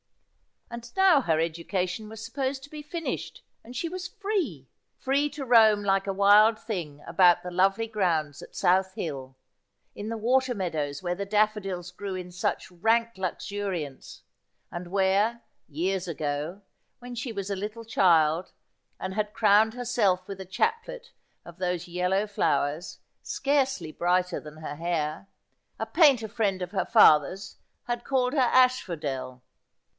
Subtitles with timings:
[0.71, 4.67] And now her education was supposed to be finished, and she was free—
[5.05, 9.35] free to roam like a wild thing about the lovely grounds at South Hill,
[9.93, 14.23] in the water meadows where the daffodils grew in such rank luxuriance;
[14.71, 16.61] and where, years ago,
[16.99, 18.53] when she was a little child,
[18.99, 21.11] and had crowned herself with a chaplet
[21.45, 25.27] of those yellow flowers, scarcely brighter than her hair,
[25.77, 29.43] a painter friend of her father's had called her Asphodel.